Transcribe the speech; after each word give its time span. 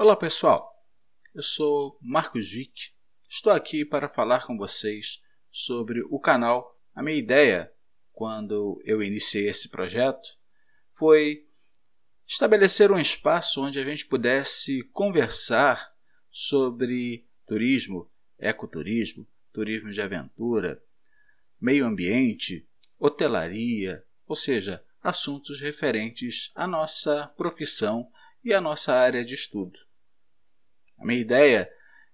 Olá 0.00 0.14
pessoal, 0.14 0.80
eu 1.34 1.42
sou 1.42 1.98
Marcos 2.00 2.48
Vick. 2.52 2.92
Estou 3.28 3.52
aqui 3.52 3.84
para 3.84 4.08
falar 4.08 4.46
com 4.46 4.56
vocês 4.56 5.20
sobre 5.50 6.02
o 6.02 6.20
canal. 6.20 6.80
A 6.94 7.02
minha 7.02 7.18
ideia, 7.18 7.68
quando 8.12 8.80
eu 8.84 9.02
iniciei 9.02 9.48
esse 9.48 9.68
projeto, 9.68 10.38
foi 10.94 11.48
estabelecer 12.24 12.92
um 12.92 12.98
espaço 13.00 13.60
onde 13.60 13.80
a 13.80 13.84
gente 13.84 14.06
pudesse 14.06 14.84
conversar 14.92 15.92
sobre 16.30 17.26
turismo, 17.44 18.08
ecoturismo, 18.38 19.26
turismo 19.52 19.90
de 19.90 20.00
aventura, 20.00 20.80
meio 21.60 21.84
ambiente, 21.84 22.64
hotelaria, 23.00 24.04
ou 24.28 24.36
seja, 24.36 24.80
assuntos 25.02 25.60
referentes 25.60 26.52
à 26.54 26.68
nossa 26.68 27.26
profissão 27.36 28.08
e 28.44 28.54
à 28.54 28.60
nossa 28.60 28.94
área 28.94 29.24
de 29.24 29.34
estudo. 29.34 29.87
A 30.98 31.04
minha 31.04 31.20
ideia 31.20 31.70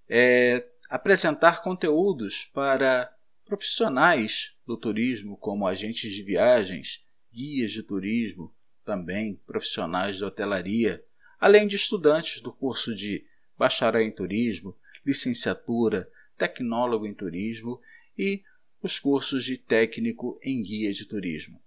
é 0.08 0.66
apresentar 0.88 1.62
conteúdos 1.62 2.44
para 2.52 3.12
profissionais 3.44 4.54
do 4.66 4.76
turismo, 4.76 5.36
como 5.36 5.66
agentes 5.66 6.12
de 6.12 6.22
viagens, 6.22 7.04
guias 7.32 7.72
de 7.72 7.82
turismo, 7.82 8.54
também 8.84 9.36
profissionais 9.46 10.16
de 10.18 10.24
hotelaria, 10.24 11.04
além 11.40 11.66
de 11.66 11.76
estudantes 11.76 12.40
do 12.40 12.52
curso 12.52 12.94
de 12.94 13.24
bacharel 13.56 14.02
em 14.02 14.12
turismo, 14.12 14.76
licenciatura, 15.04 16.08
tecnólogo 16.36 17.06
em 17.06 17.14
turismo 17.14 17.80
e 18.16 18.42
os 18.82 18.98
cursos 18.98 19.44
de 19.44 19.56
técnico 19.56 20.38
em 20.42 20.62
guia 20.62 20.92
de 20.92 21.06
turismo. 21.06 21.60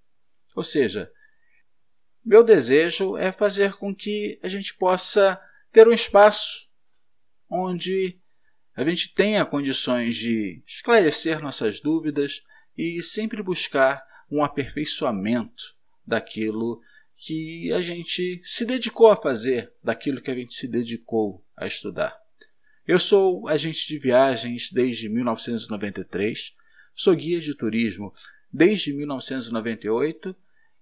Ou 0.55 0.63
seja, 0.63 1.11
meu 2.23 2.44
desejo 2.44 3.17
é 3.17 3.31
fazer 3.31 3.73
com 3.73 3.95
que 3.95 4.39
a 4.44 4.49
gente 4.49 4.75
possa 4.75 5.39
ter 5.72 5.88
um 5.88 5.94
espaço 5.94 6.67
onde 7.50 8.20
a 8.76 8.84
gente 8.84 9.14
tenha 9.14 9.45
condições 9.45 10.16
de 10.16 10.62
esclarecer 10.67 11.42
nossas 11.42 11.80
dúvidas 11.80 12.44
e 12.78 13.02
sempre 13.02 13.42
buscar 13.42 14.04
um 14.30 14.44
aperfeiçoamento 14.44 15.76
daquilo 16.06 16.81
que 17.17 17.72
a 17.73 17.81
gente 17.81 18.39
se 18.44 18.66
dedicou 18.66 19.08
a 19.08 19.16
fazer, 19.16 19.73
daquilo 19.84 20.22
que 20.22 20.30
a 20.30 20.36
gente 20.36 20.54
se 20.54 20.67
dedicou 20.67 21.44
a 21.56 21.66
estudar. 21.66 22.16
Eu 22.86 23.00
sou 23.00 23.48
agente 23.48 23.88
de 23.88 23.98
viagens 23.98 24.70
desde 24.72 25.09
1993, 25.09 26.54
sou 26.94 27.16
guia 27.16 27.39
de 27.39 27.56
turismo 27.56 28.14
desde 28.54 28.94
1998 28.94 30.36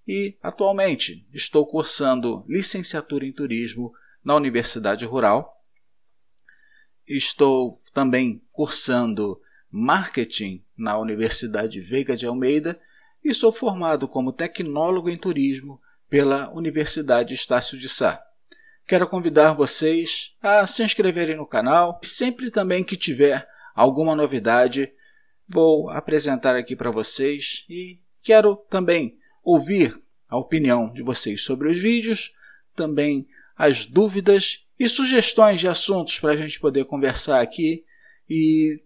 e, 0.08 0.38
atualmente, 0.44 1.26
estou 1.34 1.66
cursando 1.66 2.46
licenciatura 2.48 3.26
em 3.26 3.32
turismo 3.32 3.94
na 4.24 4.36
Universidade 4.36 5.06
Rural 5.06 5.56
Estou 7.08 7.82
também 7.94 8.42
cursando 8.52 9.40
marketing 9.70 10.64
na 10.78 10.98
Universidade 10.98 11.80
Veiga 11.80 12.18
de 12.18 12.26
Almeida 12.26 12.80
e 13.24 13.34
sou 13.34 13.52
formado 13.52 14.08
como 14.08 14.34
tecnólogo 14.34 15.10
em 15.10 15.18
turismo 15.18 15.80
pela 16.10 16.52
Universidade 16.52 17.34
Estácio 17.34 17.78
de 17.78 17.88
Sá. 17.88 18.24
Quero 18.88 19.08
convidar 19.08 19.54
vocês 19.54 20.36
a 20.42 20.66
se 20.66 20.84
inscreverem 20.84 21.36
no 21.36 21.46
canal 21.46 22.00
e 22.04 22.08
sempre 22.08 22.50
também 22.50 22.84
que 22.84 22.96
tiver 22.96 23.48
alguma 23.76 24.16
novidade, 24.16 24.92
vou 25.48 25.90
apresentar 25.90 26.56
aqui 26.56 26.76
para 26.76 26.92
vocês 26.92 27.66
e 27.70 28.00
quero 28.24 28.56
também 28.70 29.18
ouvir 29.44 30.00
a 30.28 30.38
opinião 30.38 30.92
de 30.92 31.04
vocês 31.04 31.44
sobre 31.44 31.70
os 31.70 31.80
vídeos, 31.80 32.34
também 32.76 33.28
as 33.56 33.86
dúvidas 33.86 34.65
e 34.80 34.90
sugestões 34.90 35.60
de 35.60 35.68
assuntos 35.68 36.20
para 36.20 36.32
a 36.32 36.36
gente 36.36 36.60
poder 36.60 36.86
conversar 36.86 37.42
aqui 37.42 37.84
e 38.30 38.82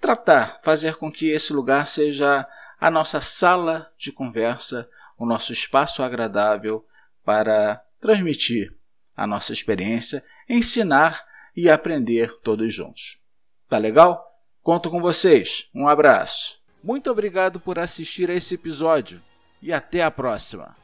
tratar, 0.00 0.58
fazer 0.62 0.96
com 0.96 1.10
que 1.10 1.30
esse 1.30 1.52
lugar 1.52 1.86
seja 1.86 2.46
a 2.80 2.90
nossa 2.90 3.20
sala 3.20 3.90
de 3.98 4.10
conversa, 4.10 4.88
o 5.18 5.26
nosso 5.26 5.52
espaço 5.52 6.02
agradável 6.02 6.84
para 7.24 7.82
transmitir 8.00 8.74
a 9.14 9.26
nossa 9.26 9.52
experiência, 9.52 10.24
ensinar 10.48 11.24
e 11.54 11.68
aprender 11.68 12.32
todos 12.42 12.72
juntos. 12.72 13.20
Tá 13.68 13.76
legal? 13.76 14.26
Conto 14.62 14.90
com 14.90 15.00
vocês. 15.00 15.68
Um 15.74 15.86
abraço. 15.86 16.58
Muito 16.82 17.10
obrigado 17.10 17.60
por 17.60 17.78
assistir 17.78 18.30
a 18.30 18.34
esse 18.34 18.54
episódio 18.54 19.20
e 19.60 19.72
até 19.72 20.02
a 20.02 20.10
próxima. 20.10 20.74